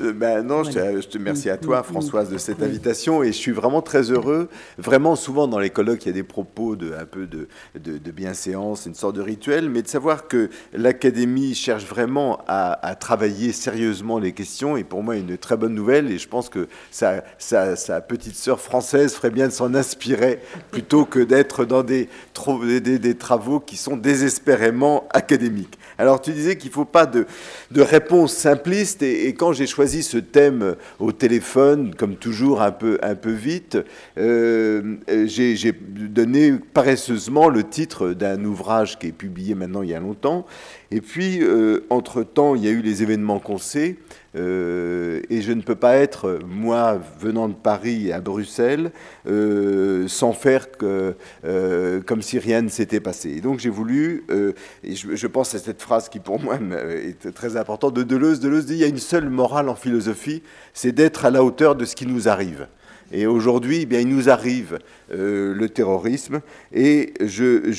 [0.00, 3.22] Euh, ben non, je te, je te remercie à toi, Françoise, de cette invitation.
[3.22, 4.48] Et je suis vraiment très heureux.
[4.78, 7.98] Vraiment, souvent dans les colloques, il y a des propos de un peu de, de,
[7.98, 12.94] de bienséance, une sorte de rituel, mais de savoir que l'Académie cherche vraiment à, à
[12.94, 14.76] travailler sérieusement les questions.
[14.76, 16.10] Et pour moi, une très bonne nouvelle.
[16.10, 20.40] Et je pense que sa, sa, sa petite sœur française ferait bien de s'en inspirer
[20.70, 25.78] plutôt que d'être dans des, trop- des, des- des travaux qui sont désespérément académiques.
[25.98, 27.26] Alors, tu disais qu'il ne faut pas de,
[27.70, 29.02] de réponse simpliste.
[29.02, 33.32] Et, et quand j'ai choisi ce thème au téléphone, comme toujours un peu, un peu
[33.32, 33.78] vite,
[34.18, 39.94] euh, j'ai j'ai donné paresseusement le titre d'un ouvrage qui est publié maintenant il y
[39.94, 40.46] a longtemps.
[40.92, 43.96] Et puis, euh, entre-temps, il y a eu les événements qu'on sait.
[44.36, 48.90] euh, et je ne peux pas être, moi, venant de Paris à Bruxelles,
[49.28, 53.30] euh, sans faire euh, comme si rien ne s'était passé.
[53.30, 54.52] Et donc j'ai voulu, euh,
[54.84, 56.58] et je, je pense à cette phrase qui pour moi
[56.90, 58.40] est très importante de Deleuze.
[58.40, 60.42] Deleuze dit il y a une seule morale en philosophie,
[60.74, 62.68] c'est d'être à la hauteur de ce qui nous arrive.
[63.12, 64.78] Et aujourd'hui, eh bien, il nous arrive
[65.12, 66.40] euh, le terrorisme,
[66.72, 67.72] et je,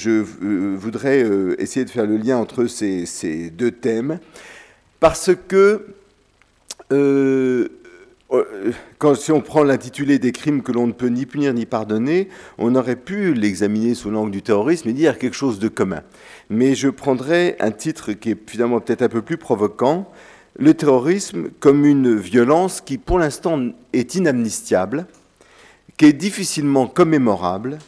[0.44, 4.20] euh, voudrais euh, essayer de faire le lien entre ces, deux thèmes,
[5.00, 5.86] parce que
[8.98, 12.28] quand, si on prend l'intitulé des crimes que l'on ne peut ni punir ni pardonner,
[12.58, 16.02] on aurait pu l'examiner sous l'angle du terrorisme et dire quelque chose de commun.
[16.50, 20.12] Mais je prendrais un titre qui est finalement peut-être un peu plus provoquant,
[20.58, 25.06] le terrorisme comme une violence qui pour l'instant est inamnistiable,
[25.98, 27.80] qui est difficilement commémorable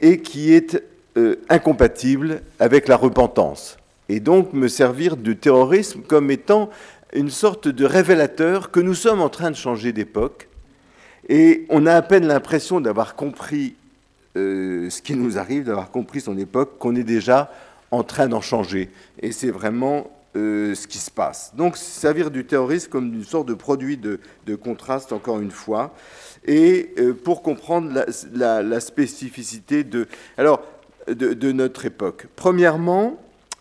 [0.00, 0.82] et qui est
[1.16, 3.76] euh, incompatible avec la repentance.
[4.08, 6.70] Et donc me servir du terrorisme comme étant
[7.14, 10.48] une sorte de révélateur que nous sommes en train de changer d'époque.
[11.28, 13.76] Et on a à peine l'impression d'avoir compris
[14.36, 17.50] euh, ce qui nous arrive, d'avoir compris son époque, qu'on est déjà
[17.90, 18.90] en train d'en changer.
[19.22, 21.52] Et c'est vraiment euh, ce qui se passe.
[21.56, 24.18] Donc servir du terrorisme comme une sorte de produit de,
[24.56, 25.94] contraste, encore une fois,
[26.44, 30.06] et euh, pour comprendre la, spécificité de,
[30.36, 30.62] alors,
[31.08, 32.26] de notre époque.
[32.36, 33.18] Premièrement,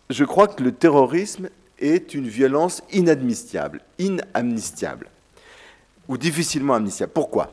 [0.09, 5.09] je crois que le terrorisme est une violence inadmissible, inamnistiable,
[6.07, 7.11] ou difficilement amnistiable.
[7.13, 7.51] Pourquoi?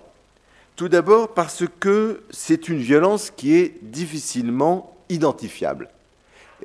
[0.77, 5.89] Tout d'abord parce que c'est une violence qui est difficilement identifiable.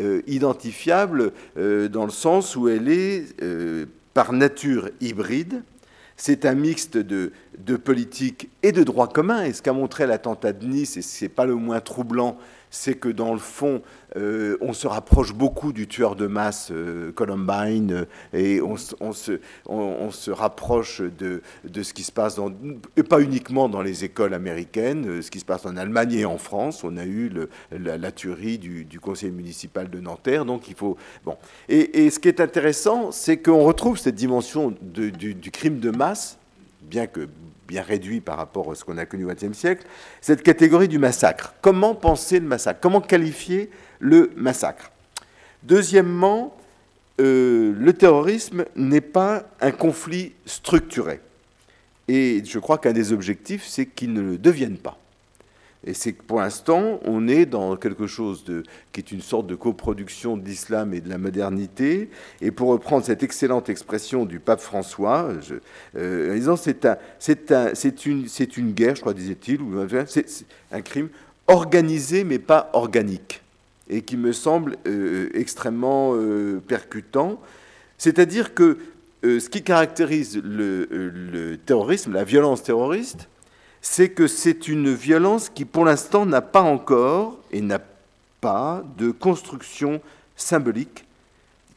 [0.01, 5.63] Euh, identifiable euh, dans le sens où elle est euh, par nature hybride.
[6.17, 9.45] C'est un mixte de, de politique et de droit commun.
[9.45, 12.37] Et ce qu'a montré l'attentat de Nice, et ce n'est pas le moins troublant,
[12.75, 13.81] c'est que dans le fond,
[14.17, 20.31] euh, on se rapproche beaucoup du tueur de masse euh, Columbine euh, et on, se,
[20.31, 22.37] rapproche de, de ce qui se passe,
[22.97, 26.37] et pas uniquement dans les écoles américaines, ce qui se passe en Allemagne et en
[26.37, 26.83] France.
[26.83, 27.31] On a eu
[27.71, 30.97] la, tuerie du, conseil municipal de Nanterre, donc il faut...
[31.23, 31.37] Bon.
[31.69, 36.37] Et, ce qui est intéressant, c'est qu'on retrouve cette dimension du crime de masse,
[36.81, 37.27] bien que
[37.67, 39.85] bien réduit par rapport à ce qu'on a connu au XXe siècle,
[40.21, 41.53] cette catégorie du massacre.
[41.61, 42.79] Comment penser le massacre?
[42.79, 44.91] Comment qualifier le massacre?
[45.63, 46.55] Deuxièmement,
[47.21, 51.21] euh, le terrorisme n'est pas un conflit structuré.
[52.07, 54.99] Et je crois qu'un des objectifs, c'est qu'il ne le devienne pas.
[55.87, 58.43] Et c'est que pour l'instant, on est dans quelque chose
[58.91, 62.09] qui est une sorte de coproduction de l'islam et de la modernité.
[62.41, 65.29] Et pour reprendre cette excellente expression du pape François,
[65.95, 66.97] euh, en disant c'est un,
[67.29, 67.73] un,
[68.05, 68.25] une,
[68.57, 69.73] une guerre, je crois, disait-il, ou
[70.07, 70.25] c'est
[70.71, 71.09] un crime
[71.47, 73.43] organisé mais pas organique,
[73.87, 77.39] et qui me semble euh, extrêmement euh, percutant.
[77.99, 78.79] C'est-à-dire que
[79.23, 83.29] euh, ce qui caractérise euh, le terrorisme, la violence terroriste,
[83.87, 87.79] c'est que c'est une violence qui, pour l'instant, n'a pas encore et n'a
[88.41, 90.01] pas de construction
[90.35, 91.05] symbolique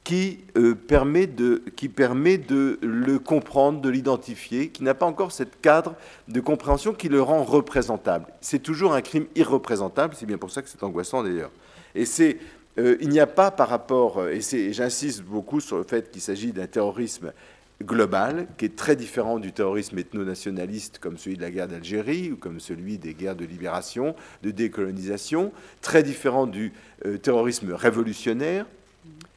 [0.05, 5.33] qui, euh, permet de, qui permet de le comprendre, de l'identifier, qui n'a pas encore
[5.33, 5.97] ce cadre
[6.29, 8.25] de compréhension qui le rend représentable.
[8.41, 11.51] C'est toujours un crime irreprésentable, c'est bien pour ça que c'est angoissant d'ailleurs.
[11.95, 12.39] Et c'est,
[12.79, 14.41] euh, il n'y a pas par rapport, et
[14.73, 17.35] j'insiste beaucoup sur le fait qu'il s'agit d'un terrorisme
[17.83, 22.37] global, qui est très différent du terrorisme ethno-nationaliste comme celui de la guerre d'Algérie ou
[22.37, 26.73] comme celui des guerres de libération, de décolonisation, très différent du
[27.07, 28.67] euh, terrorisme révolutionnaire.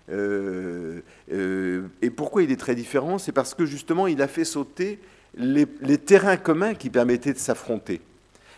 [0.10, 1.02] Euh,
[1.32, 3.20] euh, et pourquoi il est très différent?
[3.20, 5.00] C'est parce que justement, il a fait sauter
[5.38, 5.68] les,
[5.98, 8.02] terrains communs qui permettaient de s'affronter.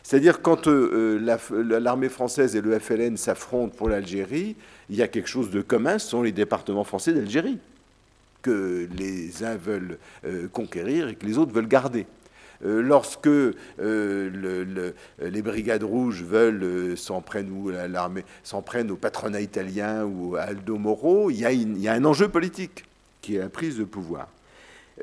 [0.02, 1.40] C'est-à-dire quand la-
[1.80, 4.56] l'armée française et le FLN s'affrontent pour l'Algérie,
[4.90, 7.60] il y a quelque chose de commun, ce sont les départements français d'Algérie
[8.44, 12.06] que les uns veulent euh, conquérir et que les autres veulent garder.
[12.62, 13.28] lorsque
[13.80, 17.72] les brigades rouges veulent s'en prennent ou
[18.44, 22.86] s'en prennent au patronat italien ou à Aldo Moro, il y, a un enjeu politique
[23.22, 24.30] qui est la prise de pouvoir.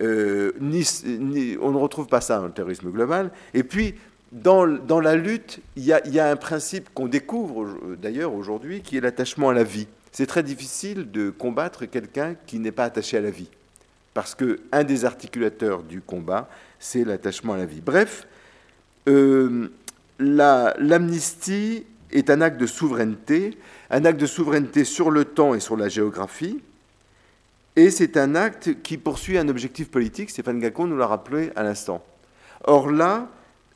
[0.00, 3.30] Euh, on ne retrouve pas ça dans le terrorisme global.
[3.54, 3.94] Et puis,
[4.32, 7.66] dans, la lutte, il y, a, un principe qu'on découvre
[8.00, 9.88] d'ailleurs aujourd'hui, qui est l'attachement à la vie.
[10.12, 13.48] C'est très difficile de combattre quelqu'un qui n'est pas attaché à la vie,
[14.14, 16.48] parce que un des articulateurs du combat,
[16.78, 17.80] c'est l'attachement à la vie.
[17.80, 18.26] Bref,
[19.08, 19.68] euh,
[20.18, 23.56] l'amnistie est un acte de souveraineté,
[23.90, 26.60] un acte de souveraineté sur le temps et sur la géographie,
[27.76, 31.62] et c'est un acte qui poursuit un objectif politique, Stéphane Gacon nous l'a rappelé à
[31.62, 32.04] l'instant.
[32.64, 33.28] Or là,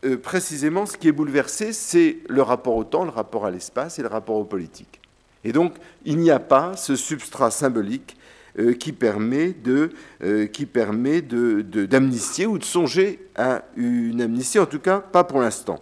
[0.05, 3.99] euh, précisément, ce qui est bouleversé, c'est le rapport au temps, le rapport à l'espace
[3.99, 5.01] et le rapport aux politiques.
[5.45, 5.75] Et donc,
[6.05, 8.17] il n'y a pas ce substrat symbolique
[8.59, 9.91] euh, qui permet de,
[10.23, 15.81] euh, permet d'amnistier ou de songer à une amnistie, en tout cas pas pour l'instant.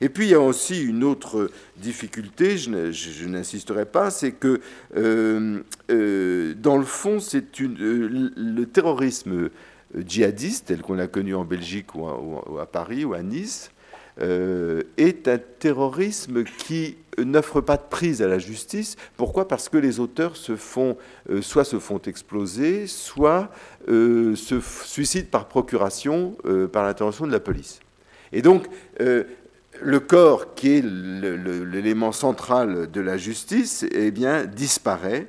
[0.00, 4.60] Et puis il y a aussi une autre difficulté, je, n'insisterai pas, c'est que
[4.96, 5.60] euh,
[5.90, 9.50] euh, dans le fond, c'est euh, le terrorisme
[9.94, 12.06] djihadiste, tel qu'on l'a connu en Belgique ou
[12.58, 13.70] à, Paris ou à Nice,
[14.20, 18.96] est un terrorisme qui n'offre pas de prise à la justice.
[19.16, 19.48] Pourquoi?
[19.48, 20.96] Parce que les auteurs se font,
[21.40, 23.50] soit se font exploser, soit
[23.88, 26.36] se suicident par procuration
[26.72, 27.80] par l'intervention de la police.
[28.32, 28.66] Et donc,
[29.82, 35.28] le corps, qui est l'élément central de la justice, eh bien, disparaît.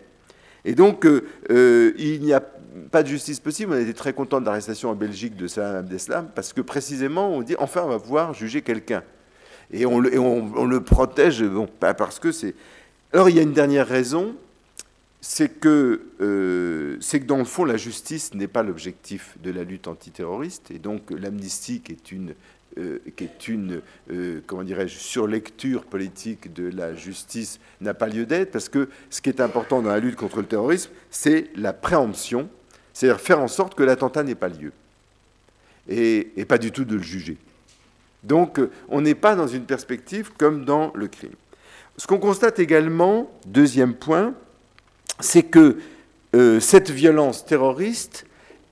[0.65, 2.44] Et donc, euh, euh, il n'y a
[2.91, 3.73] pas de justice possible.
[3.73, 7.41] On été très content de l'arrestation en Belgique de Salam Abdeslam, parce que précisément, on
[7.41, 9.03] dit enfin, on va pouvoir juger quelqu'un.
[9.73, 12.56] Et, on, le protège, bon, parce que c'est.
[13.13, 14.35] Alors, il y a une dernière raison,
[15.21, 19.88] c'est que, euh, que dans le fond, la justice n'est pas l'objectif de la lutte
[19.88, 22.33] antiterroriste, et donc l'amnistie, qui est une
[22.77, 23.81] euh, qui est une,
[24.12, 29.19] euh, comment dirais-je, surlecture politique de la justice n'a pas lieu d'être, parce que ce
[29.19, 32.50] qui est important dans la lutte contre le terrorisme, c'est la préemption,
[32.93, 34.71] c'est-à-dire faire en sorte que l'attentat n'ait pas lieu,
[35.88, 37.38] et, pas du tout de le juger.
[38.23, 38.59] Donc
[38.89, 41.33] on n'est pas dans une perspective comme dans le crime.
[41.97, 44.33] Ce qu'on constate également, deuxième point,
[45.19, 45.79] c'est que
[46.35, 48.25] euh, cette violence terroriste,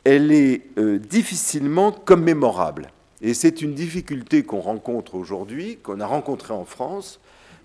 [0.04, 2.90] elle est difficilement commémorable.
[3.22, 7.20] Et c'est une difficulté qu'on rencontre aujourd'hui, qu'on a rencontrée en France.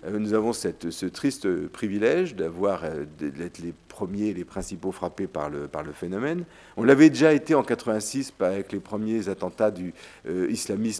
[0.05, 5.49] Euh, nous avons ce triste privilège d'avoir euh, d'être les premiers, les principaux frappés par
[5.49, 6.43] le, phénomène.
[6.77, 9.93] On l'avait déjà été en 86 avec les premiers attentats du
[10.27, 10.53] euh,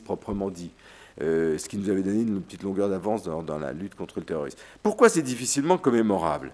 [0.04, 0.72] proprement dit.
[1.20, 4.58] ce qui nous avait donné une petite longueur d'avance dans, la lutte contre le terrorisme.
[4.84, 6.52] Pourquoi c'est difficilement commémorable?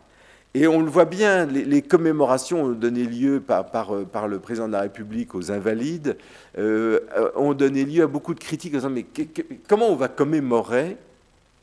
[0.53, 4.73] Et on le voit bien, les, commémorations ont donné lieu par, euh, le président de
[4.73, 6.17] la République aux invalides,
[6.57, 6.99] euh,
[7.37, 9.05] ont donné lieu à beaucoup de critiques en disant mais
[9.69, 10.97] comment on va commémorer,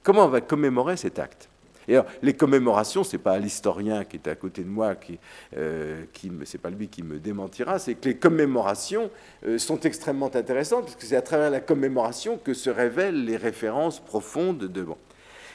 [0.03, 1.49] comment on va commémorer cet acte?
[1.89, 5.19] Et alors, les commémorations, c'est pas l'historien qui est à côté de moi, qui,
[5.57, 9.11] euh, qui c'est pas lui qui me démentira, c'est que les commémorations
[9.47, 13.39] euh, sont extrêmement intéressantes, parce que c'est à travers la commémoration que se révèlent les
[13.39, 14.87] références profondes de.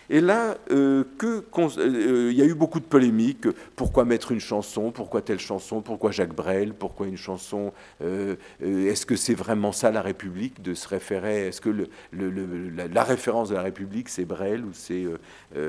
[0.10, 1.44] Et là, euh, que,
[1.78, 3.48] euh, il y a eu beaucoup de polémiques.
[3.76, 4.92] Pourquoi mettre une chanson?
[4.92, 5.82] Pourquoi telle chanson?
[5.82, 6.74] Pourquoi Jacques Brel?
[6.74, 11.48] Pourquoi une chanson euh, Est-ce que c'est vraiment ça la République de se référer?
[11.48, 15.06] Est-ce que la, référence de la République c'est Brel ou c'est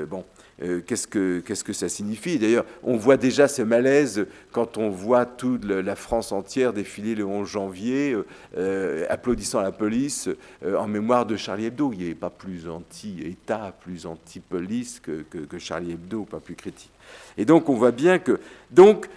[0.09, 0.23] bon
[0.61, 2.39] euh, qu'est-ce, que, ça signifie?
[2.39, 7.25] D'ailleurs, on voit déjà ce malaise quand on voit toute la France entière défiler le
[7.25, 8.25] 11 janvier, euh,
[8.57, 10.29] euh, applaudissant la police
[10.65, 11.91] en mémoire de Charlie Hebdo.
[11.91, 16.91] Il n'y avait pas plus anti-État, plus anti-police que, que, Charlie Hebdo, pas plus critique.
[17.37, 18.39] Et donc, on voit bien que.
[18.71, 19.07] Donc,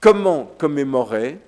[0.00, 1.38] comment commémorer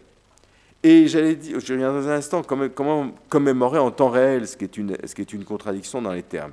[0.87, 4.65] et j'allais dire, je reviens dans un instant, comment, commémorer en temps réel, ce qui
[4.65, 6.53] est une, ce qui est une contradiction dans les termes.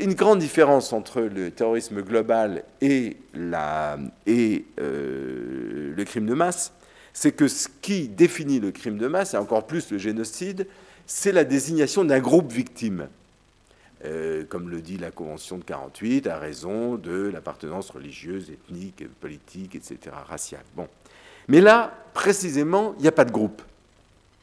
[0.00, 6.74] Une grande différence entre le terrorisme global et, la, et euh, le crime de masse,
[7.14, 10.66] c'est que ce qui définit le crime de masse, et encore plus le génocide,
[11.06, 13.08] c'est la désignation d'un groupe victime.
[14.06, 19.74] Euh, comme le dit la Convention de 48, à raison de l'appartenance religieuse, ethnique, politique,
[19.74, 20.64] etc., raciale.
[20.74, 20.88] Bon.
[21.48, 23.60] Mais là, précisément, il n'y a pas de groupe.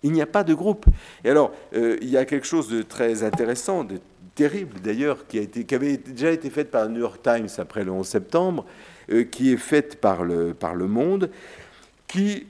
[0.03, 0.85] Il n'y a pas de groupe.
[1.23, 3.99] Et alors, euh, il y a quelque chose de très intéressant, de
[4.35, 5.39] terrible d'ailleurs, qui,
[5.73, 8.63] avait déjà été faite par le New York Times après le 11 septembre,
[9.09, 11.31] euh, qui est faite par le, par le Monde,
[12.07, 12.45] qui,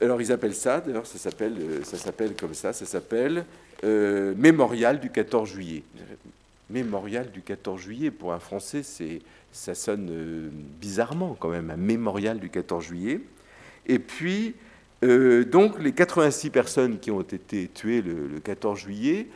[0.00, 3.44] alors ils appellent ça, d'ailleurs ça s'appelle, ça s'appelle comme ça, ça s'appelle
[3.82, 5.82] Mémorial du 14 juillet.
[6.70, 8.82] Mémorial du 14 juillet, pour un Français,
[9.52, 13.20] ça sonne bizarrement quand même, un mémorial du 14 juillet.
[13.86, 14.54] Et puis,
[15.02, 19.28] donc les 86 personnes qui ont été tuées le, 14 juillet,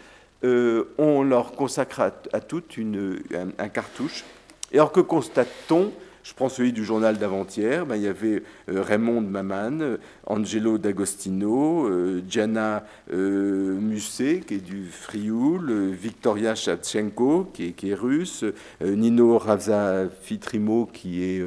[0.43, 3.23] on leur consacre à, toutes une,
[3.59, 4.25] un cartouche.
[4.73, 5.93] Et alors que constate-t-on?
[6.23, 7.85] Je prends celui du journal d'avant-hier.
[7.85, 14.65] Ben, il y avait euh, Raymond Maman, euh, Angelo D'Agostino, euh, Gianna Musset, qui est
[14.65, 18.45] du Frioul, Victoria Shevchenko, qui est, russe,
[18.81, 21.45] Nino Raza Fitrimo, qui est,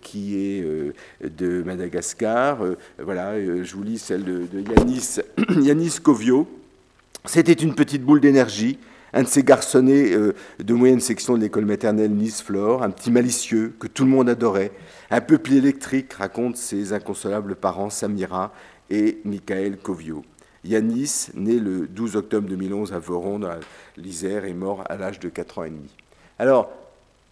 [0.00, 0.64] qui est
[1.22, 2.58] de Madagascar.
[2.98, 5.20] voilà, je vous lis celle de, Yanis,
[5.62, 6.48] Yanis Kovio.
[7.24, 8.78] C'était une petite boule d'énergie
[9.14, 13.72] un de ces garçonnets euh, de moyenne section de l'école maternelle Nice-Flore, un petit malicieux
[13.78, 14.72] que tout le monde adorait,
[15.10, 18.52] un peuple électrique, racontent ses inconsolables parents Samira
[18.90, 20.24] et Michael Kovio.
[20.64, 23.54] Yanis, né le 12 octobre 2011 à Voron, dans
[23.96, 25.90] l'Isère, est mort à l'âge de 4 ans et demi.
[26.38, 26.70] Alors,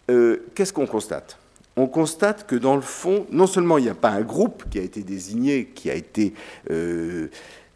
[0.09, 1.37] euh, qu'est-ce qu'on constate?
[1.75, 4.77] On constate que dans le fond, non seulement il n'y a pas un groupe qui
[4.77, 6.33] a été désigné, qui a été
[6.69, 7.29] euh,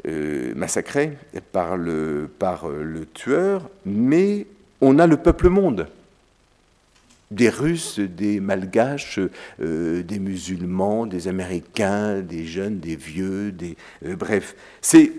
[0.05, 1.17] euh, massacré
[1.51, 4.45] par le, par le tueur, mais
[4.79, 5.87] on a le peuple monde.
[7.31, 9.19] Des Russes, des Malgaches,
[9.59, 13.75] euh, des musulmans, des Américains, des jeunes, des vieux, des
[14.05, 14.55] euh, bref.
[14.81, 15.11] C'est,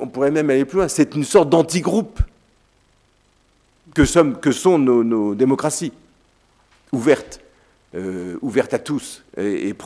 [0.00, 0.88] on pourrait même aller plus loin.
[0.88, 2.20] C'est une sorte d'antigroupe
[3.94, 5.92] que, que sont nos, démocraties
[6.92, 7.40] ouvertes.
[8.42, 9.76] ouvertes à tous et, et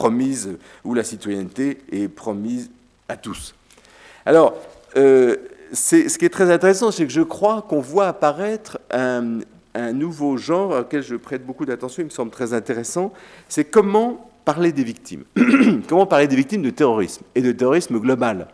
[0.84, 2.70] où la citoyenneté est promise
[3.08, 3.54] à tous.
[4.28, 4.56] Alors,
[4.98, 5.36] euh,
[5.72, 9.40] ce qui est très intéressant, c'est que je crois qu'on voit apparaître un,
[9.94, 13.14] nouveau genre auquel je prête beaucoup d'attention, il me semble très intéressant,
[13.48, 15.24] c'est comment parler des victimes.
[15.88, 18.48] comment parler des victimes de terrorisme et de terrorisme global.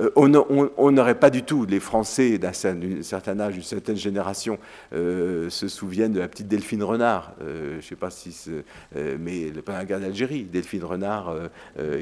[0.00, 4.58] Euh, on n'aurait pas du tout, les Français d'un certain âge, d'une certaine génération,
[4.94, 8.34] euh, se souviennent de la petite Delphine Renard, euh, je ne sais pas si,
[9.18, 11.34] mais pendant la guerre d'Algérie, Delphine Renard,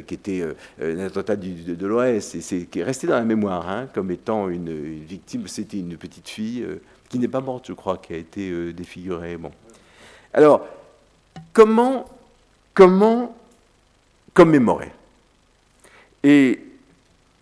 [0.06, 0.44] qui était
[0.80, 4.48] un attentat de, de l'OS, et qui est resté dans la mémoire hein, comme étant
[4.48, 6.66] une, victime, c'était une petite fille
[7.08, 9.36] qui n'est pas morte, je crois, qui a été défigurée.
[9.36, 9.50] Bon.
[10.32, 10.66] Alors,
[11.52, 12.04] comment,
[12.74, 13.34] comment
[14.32, 14.92] commémorer?
[16.22, 16.60] Et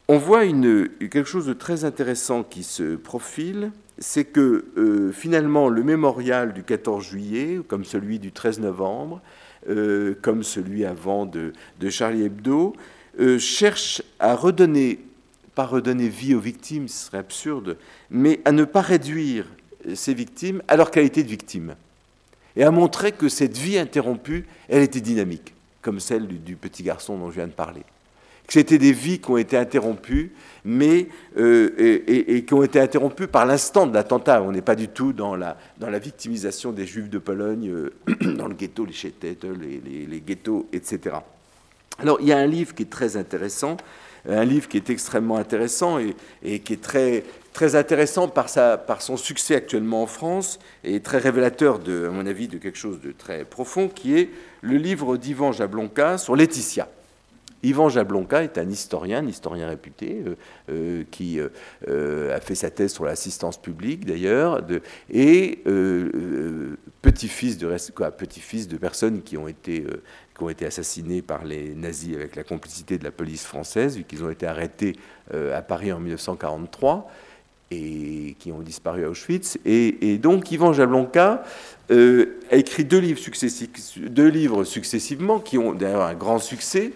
[0.08, 5.82] on voit quelque chose de très intéressant qui se profile, c'est que euh, finalement le
[5.82, 9.20] mémorial du 14 juillet, comme celui du 13 novembre,
[9.68, 11.52] euh, comme celui avant de,
[11.90, 12.74] Charlie Hebdo,
[13.20, 15.00] euh, cherche à redonner,
[15.54, 17.76] pas redonner vie aux victimes, ce serait absurde,
[18.10, 19.44] mais à ne pas réduire
[19.94, 21.74] ces victimes à leur qualité de victime,
[22.56, 27.18] et à montrer que cette vie interrompue, elle était dynamique, comme celle du petit garçon
[27.18, 27.82] dont je viens de parler
[28.48, 30.32] c'était des vies qui ont été interrompues,
[30.64, 34.42] mais, euh, et, qui ont été interrompues par l'instant de l'attentat.
[34.42, 37.90] On n'est pas du tout dans la, dans la victimisation des Juifs de Pologne, euh,
[38.36, 41.16] dans le ghetto, les chétettes, les, les, ghettos, etc.
[41.98, 43.76] Alors, il y a un livre qui est très intéressant,
[44.26, 49.02] un livre qui est extrêmement intéressant et, qui est très, très intéressant par, sa, par
[49.02, 53.00] son succès actuellement en France et très révélateur, de, à mon avis, de quelque chose
[53.00, 54.30] de très profond, qui est
[54.62, 56.88] le livre d'Ivan Jablonka sur Laetitia.
[57.62, 60.34] Yvan Jablonka est un historien, un historien réputé, euh,
[60.70, 61.40] euh, qui
[61.88, 64.64] euh, a fait sa thèse sur l'assistance publique d'ailleurs,
[65.10, 65.62] et
[67.02, 69.84] petit-fils de, personnes qui ont été
[70.38, 74.46] qui par les nazis avec la complicité de la police française, vu qu'ils ont été
[74.46, 74.94] arrêtés
[75.32, 77.10] à Paris en 1943
[77.70, 79.58] et qui ont disparu à Auschwitz.
[79.64, 81.42] Et, donc Yvan Jablonka
[81.90, 83.20] a écrit livres,
[83.96, 86.92] deux livres successivement, qui ont d'ailleurs un grand succès.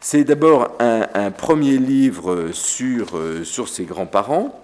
[0.00, 4.60] C'est d'abord un, premier livre sur, euh, ses grands-parents,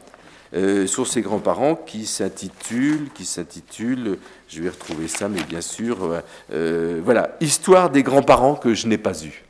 [0.55, 6.23] euh, sur ses grands-parents qui s'intitule, qui s'intitule, je vais retrouver ça, mais bien sûr,
[6.53, 9.43] euh, voilà, Histoire des grands-parents que je n'ai pas eu.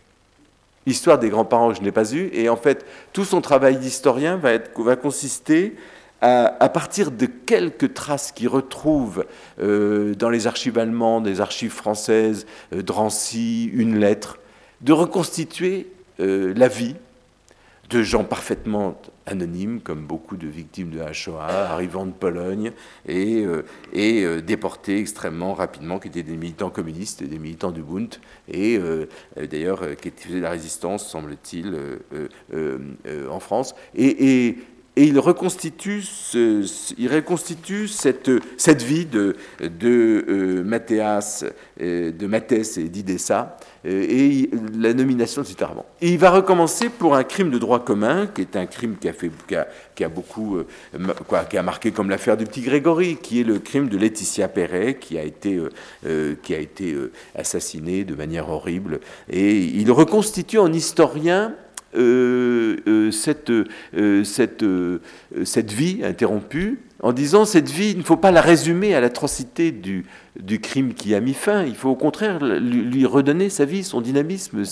[0.87, 2.31] Histoire des grands-parents que je n'ai pas eu.
[2.33, 5.77] Et en fait, tout son travail d'historien va, consister
[6.21, 9.25] à, partir de quelques traces qu'il retrouve
[9.59, 14.39] dans les archives allemandes, des archives françaises, Drancy, une lettre,
[14.83, 15.87] de reconstituer
[16.21, 16.97] euh, la vie
[17.89, 21.13] de gens parfaitement anonymes, comme beaucoup de victimes de la
[21.71, 22.73] arrivant de Pologne
[23.07, 28.15] et, euh, euh, déportés extrêmement rapidement, qui étaient des militants communistes des militants du Bund,
[28.49, 28.79] et
[29.37, 31.77] d'ailleurs qui faisaient la résistance, semble-t-il,
[33.31, 33.75] en France.
[33.95, 34.57] Et
[34.97, 36.67] il reconstitue, ce,
[36.99, 41.45] il reconstitue cette, cette vie de, de euh, Mathéas,
[41.81, 43.57] euh, de Mathès et d'Idessa,
[43.87, 45.71] euh, et la nomination, etc.
[46.03, 49.09] Et il va recommencer pour un crime de droit commun, qui est un crime qui
[49.09, 49.31] a, fait,
[49.95, 50.59] qui a, beaucoup,
[51.27, 54.49] quoi, qui a marqué comme l'affaire du petit Grégory, qui est le crime de Laetitia
[54.49, 55.59] Perret, qui a été,
[56.43, 56.95] qui a été
[57.35, 59.01] assassinée de manière horrible.
[59.31, 61.55] Et il reconstitue en historien
[61.95, 63.53] cette,
[64.25, 64.65] cette,
[65.45, 69.73] cette vie interrompue en disant cette vie, il ne faut pas la résumer à l'atrocité
[69.73, 70.07] du,
[70.39, 74.01] du crime qui a mis fin, il faut au contraire lui, redonner sa vie, son
[74.01, 74.65] dynamisme,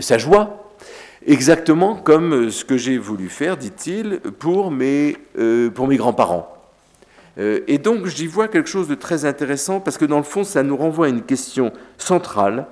[0.00, 0.74] sa joie.
[1.26, 6.56] Exactement comme ce que j'ai voulu faire, dit-il, pour mes, mes grands-parents.
[7.38, 10.44] Euh, et donc j'y vois quelque chose de très intéressant parce que dans le fond,
[10.44, 12.66] ça nous renvoie à une question centrale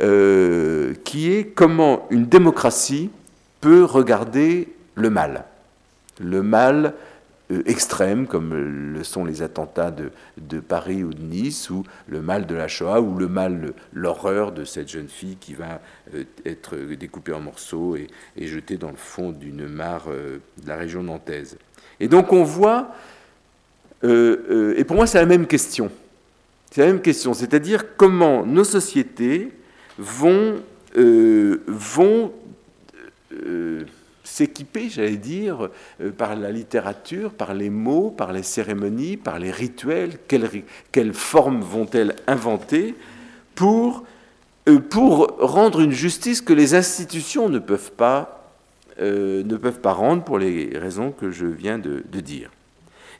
[0.00, 3.10] euh, qui est comment une démocratie
[3.60, 5.44] peut regarder le mal.
[6.20, 6.94] Le mal
[7.50, 8.54] euh, extrême, comme
[8.94, 12.68] le sont les attentats de, de, Paris ou de Nice, ou le mal de la
[12.68, 15.80] Shoah, ou le mal, l'horreur de cette jeune fille qui va
[16.44, 18.06] être découpée en morceaux et,
[18.36, 21.56] et jetée dans le fond d'une mare de la région nantaise.
[21.98, 22.94] Et donc on voit
[24.04, 25.90] euh, euh, et pour moi, c'est la même question.
[26.70, 29.52] C'est la même question, c'est-à-dire comment nos sociétés
[30.00, 30.56] vont,
[30.96, 32.32] euh, vont
[34.24, 35.70] s'équiper, j'allais dire,
[36.18, 40.48] par la littérature, par les mots, par les cérémonies, par les rituels, quelles,
[40.90, 42.94] quelles formes vont-elles inventer
[43.54, 44.04] pour,
[44.88, 48.52] pour rendre une justice que les institutions ne peuvent pas,
[48.98, 52.50] ne peuvent pas rendre pour les raisons que je viens de dire.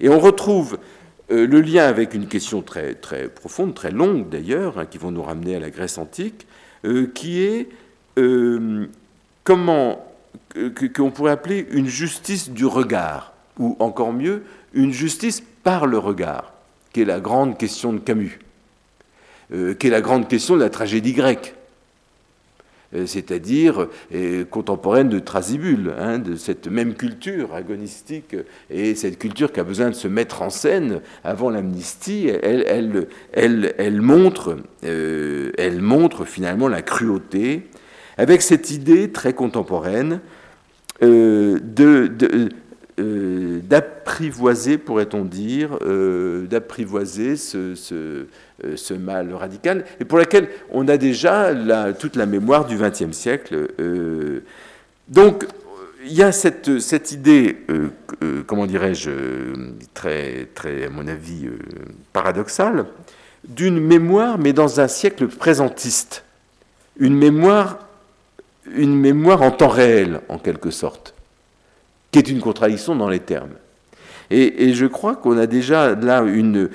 [0.00, 0.78] Et on retrouve
[1.30, 5.10] euh, le lien avec une question très, très profonde, très longue d'ailleurs, hein, qui vont
[5.10, 6.46] nous ramener à la Grèce antique,
[6.84, 7.68] euh, qui est
[8.18, 8.86] euh,
[9.44, 10.06] comment
[10.96, 16.52] qu'on pourrait appeler une justice du regard, ou encore mieux, une justice par le regard,
[16.92, 18.40] qui est la grande question de Camus,
[19.50, 21.54] qui est la grande question de la tragédie grecque.
[22.92, 28.34] Euh, c'est-à-dire euh, contemporaine de Thrasybule, hein, de cette même culture agonistique,
[28.68, 33.06] et cette culture qui a besoin de se mettre en scène avant l'amnistie, elle,
[34.00, 37.68] montre, euh, elle montre finalement la cruauté,
[38.16, 40.20] avec cette idée très contemporaine
[41.00, 42.48] de,
[43.62, 45.78] d'apprivoiser, pourrait-on dire,
[46.48, 47.74] d'apprivoiser ce,
[48.64, 51.50] euh, ce mal radical, et pour laquelle on a déjà
[51.98, 53.68] toute la mémoire du XXe siècle.
[53.80, 54.40] Euh.
[55.08, 55.46] donc,
[56.04, 56.68] il y a cette,
[57.12, 57.88] idée, euh,
[58.46, 59.10] comment dirais-je,
[59.94, 61.48] très, très, à mon avis,
[62.12, 62.84] paradoxale,
[63.48, 66.24] d'une mémoire, mais dans un siècle présentiste.
[66.98, 67.78] Une mémoire,
[68.74, 71.14] une mémoire en temps réel, en quelque sorte,
[72.10, 73.54] qui est une contradiction dans les termes.
[74.30, 76.70] Et, je crois qu'on a déjà là une,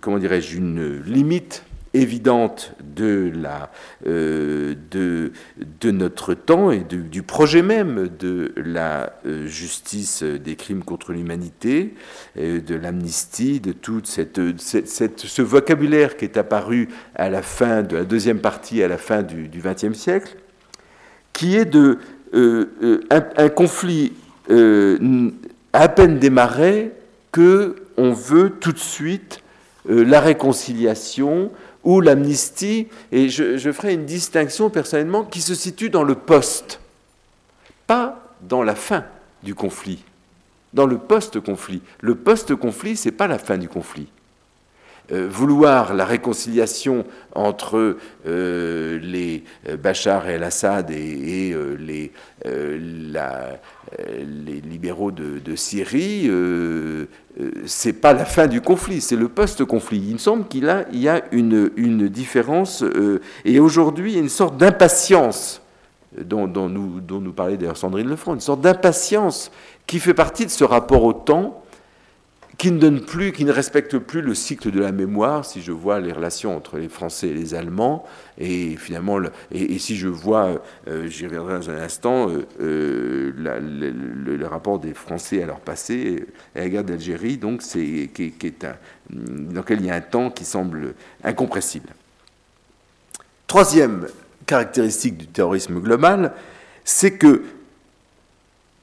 [0.00, 1.62] comment dirais-je, une limite
[1.94, 3.70] évidente de, la,
[4.06, 5.30] euh, de,
[5.80, 11.94] de, notre temps et du projet même de la euh, justice des crimes contre l'humanité,
[12.36, 17.96] de l'amnistie, de tout cette, cette, ce vocabulaire qui est apparu à la fin de
[17.96, 20.36] la deuxième partie, à la fin du XXe siècle,
[21.32, 21.98] qui est de,
[22.34, 24.12] euh, un, un, conflit
[25.72, 26.92] à peine démarré
[27.32, 29.42] que on veut tout de suite
[29.90, 31.50] euh, la réconciliation
[31.84, 36.80] ou l'amnistie, et je, ferai une distinction personnellement qui se situe dans le poste,
[37.86, 39.04] pas dans la fin
[39.42, 40.04] du conflit,
[40.74, 41.80] dans le post-conflit.
[42.00, 44.08] Le post-conflit, ce n'est pas la fin du conflit.
[45.10, 52.12] Euh, vouloir la réconciliation entre euh, les euh, Bachar et el-Assad et, les,
[54.60, 56.30] libéraux de, Syrie,
[57.64, 60.04] c'est pas la fin du conflit, c'est le post-conflit.
[60.08, 62.84] Il me semble qu'il y a une, différence,
[63.46, 65.62] et aujourd'hui, une sorte d'impatience
[66.18, 69.50] dont, dont, nous, dont nous parlait d'ailleurs Sandrine Lefranc, une sorte d'impatience
[69.86, 71.62] qui fait partie de ce rapport au temps
[72.58, 75.70] qui ne donne plus, qui ne respecte plus le cycle de la mémoire, si je
[75.70, 78.04] vois les relations entre les Français et les Allemands,
[78.36, 79.20] et finalement,
[79.52, 84.92] et, si je vois, euh, j'y reviendrai dans un instant, euh, euh, le, rapport des
[84.92, 88.74] Français à leur passé, à la guerre d'Algérie, donc c'est qui, est un,
[89.10, 91.90] dans lequel il y a un temps qui semble incompressible.
[93.46, 94.08] Troisième
[94.46, 96.32] caractéristique du terrorisme global,
[96.84, 97.44] c'est que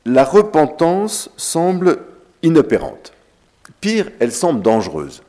[0.05, 1.99] la repentance semble
[2.41, 3.14] inopérante.
[3.85, 5.21] Pire, elle semble dangereuse.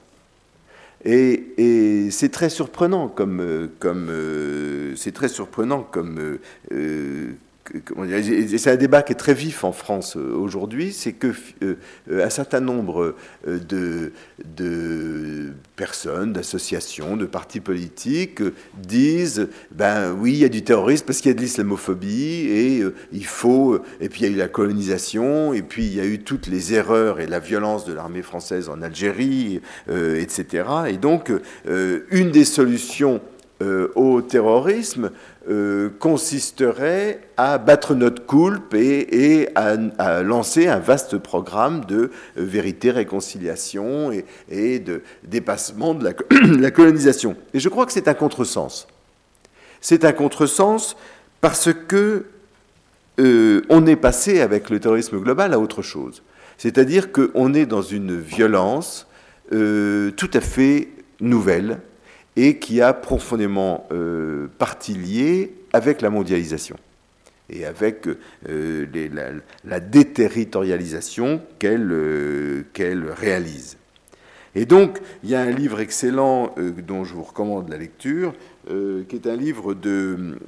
[1.04, 6.38] Et, c'est très surprenant comme, euh, comme euh, très surprenant comme,
[6.72, 7.34] euh,
[8.58, 11.76] c'est un débat qui est très vif en France euh, aujourd'hui, c'est que euh,
[12.10, 13.14] un certain nombre
[13.46, 18.42] euh, de personnes, d'associations, de partis politiques
[18.76, 22.84] disent ben oui, il y a du terrorisme parce qu'il y a de l'islamophobie et
[23.12, 26.06] il faut et puis il y a eu la colonisation et puis il y a
[26.06, 30.64] eu toutes les erreurs et la violence de l'armée française en Algérie, etc.
[30.88, 31.30] Et donc
[32.10, 33.20] une des solutions
[33.94, 35.10] au terrorisme
[35.48, 44.10] euh, consisterait à battre notre coulpe et, à, lancer un vaste programme de vérité, réconciliation
[44.50, 46.14] et, de dépassement de
[46.60, 47.36] la, colonisation.
[47.54, 48.88] Et je crois que c'est un contresens.
[49.80, 50.96] C'est un contresens
[51.40, 52.24] parce que
[53.20, 56.22] euh, on est passé avec le terrorisme global à autre chose.
[56.58, 59.06] C'est-à-dire qu'on est dans une violence
[59.52, 60.88] euh, tout à fait
[61.20, 61.78] nouvelle
[62.36, 66.76] et qui a profondément euh, partie liée avec la mondialisation
[67.48, 68.06] et avec
[68.48, 68.86] euh,
[69.64, 73.76] la, déterritorialisation qu'elle qu'elle réalise.
[74.54, 76.54] Et donc, il y a un livre excellent
[76.86, 78.34] dont je vous recommande la lecture,
[78.68, 80.38] euh, qui est un livre de,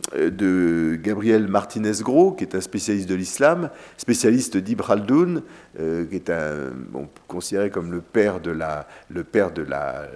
[1.02, 5.42] Gabriel Martinez-Gros, qui est un spécialiste de l'islam, spécialiste d'Ibn Khaldoun,
[5.78, 6.32] euh, qui est
[7.28, 10.08] considéré comme le père, de la, le père de la,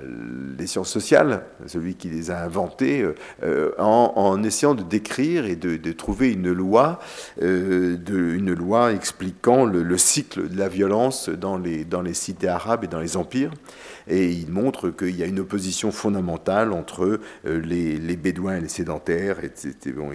[0.58, 3.06] des sciences sociales, celui qui les a inventées,
[3.44, 6.98] euh, en, essayant de décrire et de, trouver une loi,
[7.40, 12.82] une loi expliquant le, le, cycle de la violence dans les, dans les cités arabes
[12.82, 13.52] et dans les empires.
[14.08, 18.68] Et il montre qu'il y a une opposition fondamentale entre les les, bédouins et les
[18.68, 19.50] sédentaires, et,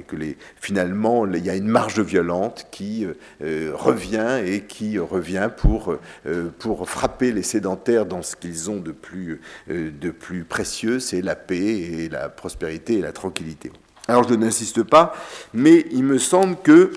[0.03, 0.15] que
[0.59, 5.95] finalement, il y a une marge violente qui euh, euh, revient et qui revient pour,
[6.25, 11.21] euh, pour frapper les sédentaires dans ce qu'ils ont de plus, de plus précieux, c'est
[11.21, 13.71] la paix et la prospérité et la tranquillité.
[14.07, 15.13] Alors je n'insiste pas,
[15.53, 16.91] mais il me semble que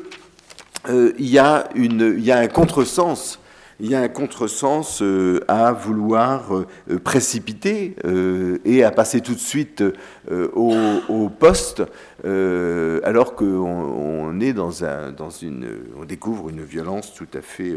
[0.88, 3.38] il, y y a un contresens
[3.80, 6.66] il y a un contresens euh, à vouloir euh,
[7.02, 9.82] précipiter euh, et à passer tout de suite
[10.30, 11.82] au, poste,
[12.24, 15.66] alors qu'on on est dans, un, dans une,
[15.98, 17.74] on découvre une violence tout à fait,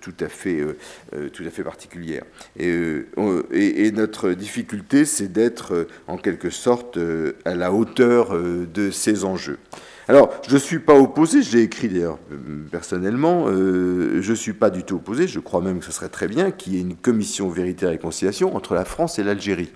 [0.00, 0.60] tout à fait,
[1.32, 2.24] tout à fait particulière.
[2.56, 6.98] Et notre difficulté, c'est d'être en quelque sorte
[7.44, 9.58] à la hauteur de ces enjeux.
[10.06, 14.52] Alors, je ne suis pas opposé, j'ai écrit d'ailleurs euh, personnellement, euh, je ne suis
[14.52, 16.82] pas du tout opposé, je crois même que ce serait très bien qu'il y ait
[16.82, 19.72] une commission vérité et réconciliation entre la France et l'Algérie.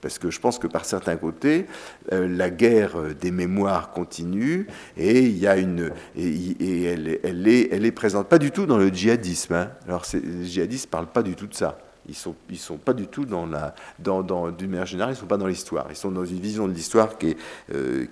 [0.00, 1.66] Parce que je pense que par certains côtés,
[2.12, 8.28] euh, la guerre des mémoires continue et il y a une et, elle, est, présente
[8.28, 9.54] pas du tout dans le djihadisme.
[9.54, 9.70] Hein.
[9.86, 11.78] Alors les djihadistes parlent pas du tout de ça.
[12.08, 15.46] Ils sont, sont pas du tout dans la, d'une manière générale, ils sont pas dans
[15.46, 15.86] l'histoire.
[15.90, 17.36] Ils sont dans une vision de l'histoire qui,
[17.72, 18.06] euh,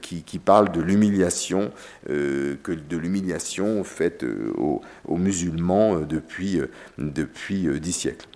[0.44, 1.72] parle de l'humiliation,
[2.08, 2.56] euh,
[3.84, 6.60] faite euh, aux, aux, musulmans depuis
[6.98, 8.26] depuis dix siècles.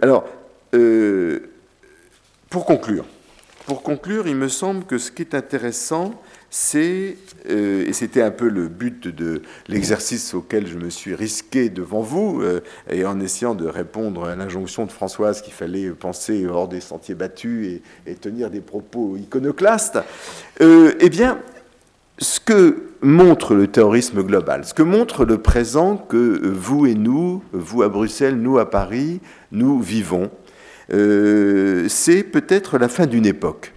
[0.00, 0.26] alors,
[2.48, 3.04] pour conclure,
[3.66, 7.16] pour conclure, il me semble que ce qui est intéressant, c'est,
[7.48, 12.00] euh, et c'était un peu le but de l'exercice auquel je me suis risqué devant
[12.00, 12.60] vous, euh,
[12.90, 17.14] et en essayant de répondre à l'injonction de Françoise qu'il fallait penser hors des sentiers
[17.14, 20.00] battus et, tenir des propos iconoclastes,
[20.60, 21.38] euh, eh bien,
[22.18, 27.42] ce que montre le terrorisme global, ce que montre le présent que vous et nous,
[27.52, 29.20] vous à Bruxelles, nous à Paris,
[29.52, 30.30] nous vivons,
[30.90, 33.72] c'est peut-être la fin d'une époque.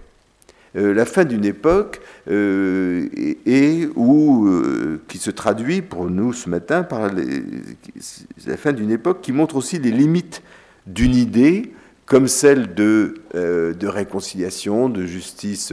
[0.76, 3.08] Euh, la fin d'une époque euh,
[3.46, 9.30] et, euh, qui se traduit pour nous ce matin par la fin d'une époque qui
[9.30, 10.42] montre aussi les limites
[10.88, 11.72] d'une idée
[12.06, 15.72] comme celle de, de réconciliation, de justice,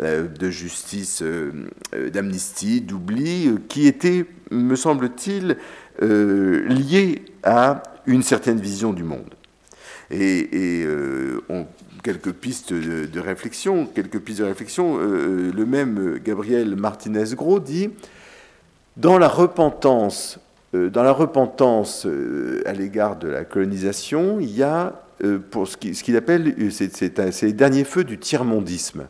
[0.00, 1.24] de justice,
[2.12, 5.56] d'amnistie, d'oubli, qui était, me semble-t-il,
[6.00, 9.34] liée à une certaine vision du monde.
[10.12, 10.86] Et,
[11.48, 11.66] on
[12.02, 13.86] quelques pistes de, réflexion.
[13.86, 14.98] Quelques pistes de réflexion.
[14.98, 17.90] Euh, euh, le même Gabriel Martinez-Gros dit
[18.96, 20.38] dans la repentance,
[20.74, 22.06] euh, dans la repentance
[22.66, 24.98] à l'égard de la colonisation, il y a
[25.52, 29.06] pour ce qu'il appelle, c'est les derniers feux du tiers-mondisme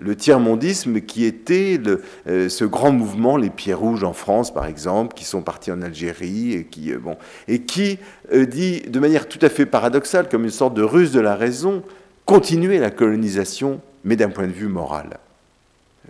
[0.00, 1.78] le tiers-mondisme qui était
[2.26, 6.54] ce grand mouvement, les Pieds Rouges en France par exemple, qui sont partis en Algérie
[6.54, 7.98] et qui, bon, et qui
[8.32, 11.82] dit de manière tout à fait paradoxale, comme une sorte de ruse de la raison,
[12.24, 15.18] continuer la colonisation, mais d'un point de vue moral,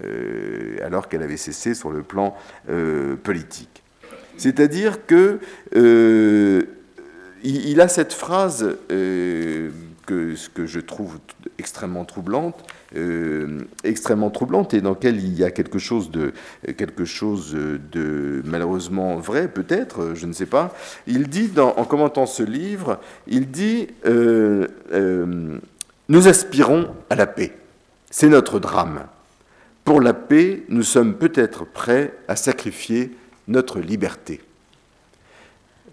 [0.02, 2.36] euh, alors qu'elle avait cessé sur le plan
[2.68, 3.82] euh, politique.
[4.36, 5.38] C'est-à-dire que
[5.76, 6.62] euh,
[7.44, 9.70] il, a cette phrase que,
[10.06, 11.18] que je trouve
[11.58, 12.64] extrêmement troublante,
[13.84, 16.32] extrêmement troublante et dans laquelle il y a quelque chose de
[16.76, 20.74] quelque chose de malheureusement vrai peut-être, je ne sais pas.
[21.06, 22.98] Il dit en commentant ce livre,
[23.28, 23.88] il dit
[26.08, 27.52] nous aspirons à la paix.
[28.10, 29.06] C'est notre drame.
[29.84, 33.10] Pour la paix, nous sommes peut-être prêts à sacrifier
[33.48, 34.40] notre liberté,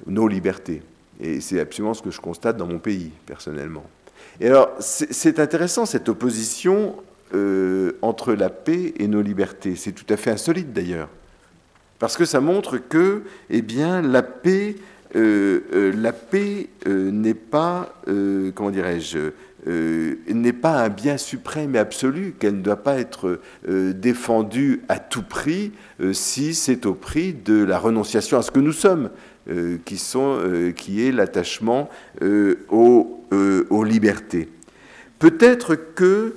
[0.08, 0.82] nos libertés.
[1.20, 3.86] Et c'est absolument ce que je constate dans mon pays, personnellement.
[4.40, 6.96] Et alors, c'est intéressant cette opposition
[7.34, 9.76] euh, entre la paix et nos libertés.
[9.76, 11.10] C'est tout à fait insolite d'ailleurs.
[12.00, 14.78] Parce que ça montre que, eh bien, la paix,
[15.16, 17.94] euh, la paix n'est pas,
[18.56, 19.32] comment dirais-je,
[19.68, 25.24] n'est pas un bien suprême et absolu, qu'elle ne doit pas être défendue à tout
[25.24, 25.72] prix
[26.14, 29.10] si c'est au prix de la renonciation à ce que nous sommes.
[29.86, 30.40] qui, sont,
[30.76, 31.90] qui est l'attachement
[32.70, 33.22] aux,
[33.70, 34.50] aux, libertés.
[35.20, 36.36] Peut-être que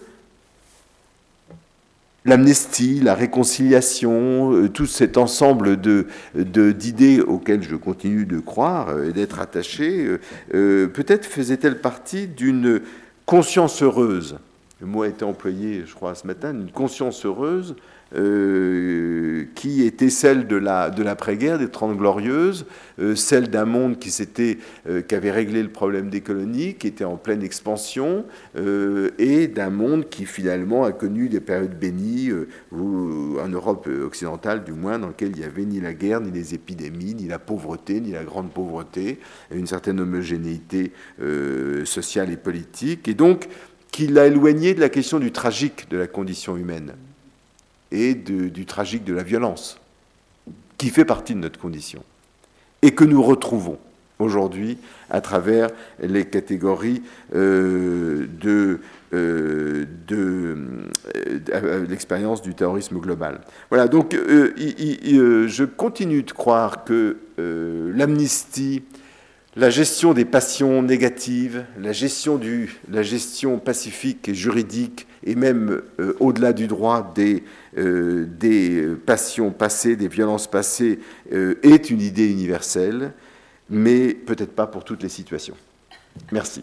[2.24, 9.08] l'amnistie, la réconciliation, euh, tout cet ensemble de, d'idées auxquelles je continue de croire euh,
[9.08, 10.18] et d'être attaché,
[10.54, 12.80] euh, peut-être faisait-elle partie d'une
[13.26, 14.38] conscience heureuse.
[14.80, 17.74] Le mot a été employé, je crois, ce matin, une conscience heureuse
[18.14, 22.66] euh, qui était celle de la de l'après-guerre, des Trente Glorieuses,
[23.00, 26.86] euh, celle d'un monde qui s'était euh, qui avait réglé le problème des colonies, qui
[26.86, 28.24] était en pleine expansion,
[29.18, 32.30] et d'un monde qui finalement a connu des périodes bénies,
[32.72, 36.54] en Europe occidentale du moins, dans lequel il n'y avait ni la guerre, ni les
[36.54, 39.18] épidémies, ni la pauvreté, ni la grande pauvreté,
[39.50, 40.92] une certaine homogénéité
[41.84, 43.48] sociale et politique, et donc
[43.90, 46.94] qui l'a éloigné de la question du tragique de la condition humaine
[47.94, 49.78] et du tragique de la violence,
[50.76, 52.02] qui fait partie de notre condition,
[52.82, 53.78] et que nous retrouvons
[54.18, 54.78] aujourd'hui
[55.10, 57.02] à travers les catégories
[57.34, 58.80] euh, de,
[59.12, 63.40] euh, euh, l'expérience du terrorisme global.
[63.70, 68.82] Voilà, donc je continue de croire que l'amnistie
[69.56, 76.66] la gestion des passions négatives, la gestion, pacifique et juridique, et même euh, au-delà du
[76.66, 77.44] droit des,
[77.78, 80.98] euh, des passions passées, des violences passées,
[81.32, 83.12] euh, est une idée universelle,
[83.70, 85.56] mais peut-être pas pour toutes les situations.
[86.32, 86.62] Merci.